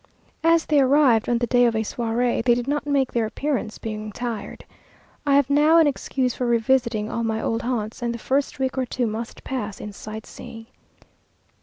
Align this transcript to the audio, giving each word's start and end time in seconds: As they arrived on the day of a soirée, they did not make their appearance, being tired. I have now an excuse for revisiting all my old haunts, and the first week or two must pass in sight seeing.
As 0.43 0.65
they 0.65 0.79
arrived 0.79 1.29
on 1.29 1.37
the 1.37 1.45
day 1.45 1.65
of 1.67 1.75
a 1.75 1.83
soirée, 1.83 2.43
they 2.43 2.55
did 2.55 2.67
not 2.67 2.87
make 2.87 3.11
their 3.11 3.27
appearance, 3.27 3.77
being 3.77 4.11
tired. 4.11 4.65
I 5.27 5.35
have 5.35 5.47
now 5.47 5.77
an 5.77 5.85
excuse 5.85 6.33
for 6.33 6.47
revisiting 6.47 7.11
all 7.11 7.23
my 7.23 7.39
old 7.39 7.61
haunts, 7.61 8.01
and 8.01 8.11
the 8.11 8.17
first 8.17 8.57
week 8.57 8.79
or 8.79 8.85
two 8.87 9.05
must 9.05 9.43
pass 9.43 9.79
in 9.79 9.93
sight 9.93 10.25
seeing. 10.25 10.65